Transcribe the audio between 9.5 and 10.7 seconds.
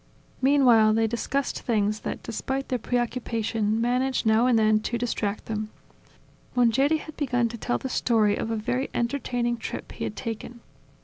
trip he had taken.